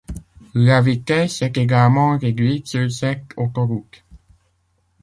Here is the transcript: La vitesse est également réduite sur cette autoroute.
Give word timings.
La 0.55 0.81
vitesse 0.81 1.43
est 1.43 1.57
également 1.59 2.17
réduite 2.17 2.65
sur 2.65 2.91
cette 2.91 3.35
autoroute. 3.37 4.03